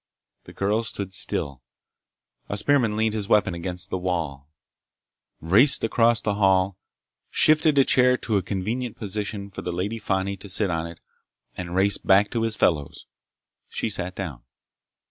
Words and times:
The 0.45 0.53
girl 0.53 0.81
stood 0.81 1.13
still. 1.13 1.61
A 2.49 2.57
spearman 2.57 2.97
leaned 2.97 3.13
his 3.13 3.27
weapon 3.29 3.53
against 3.53 3.91
the 3.91 3.99
wall, 3.99 4.49
raced 5.39 5.83
across 5.83 6.19
the 6.19 6.33
hall, 6.33 6.79
shifted 7.29 7.77
a 7.77 7.83
chair 7.85 8.17
to 8.17 8.37
a 8.37 8.41
convenient 8.41 8.97
position 8.97 9.51
for 9.51 9.61
the 9.61 9.71
Lady 9.71 9.99
Fani 9.99 10.37
to 10.37 10.49
sit 10.49 10.71
on 10.71 10.87
it, 10.87 10.99
and 11.55 11.75
raced 11.75 12.03
back 12.07 12.31
to 12.31 12.41
his 12.41 12.55
fellows. 12.55 13.05
She 13.69 13.91
sat 13.91 14.15
down. 14.15 14.41